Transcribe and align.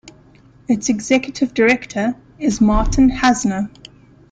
Its 0.67 0.89
executive 0.89 1.53
director 1.53 2.15
is 2.39 2.59
Martin 2.59 3.11
Hassner. 3.11 3.69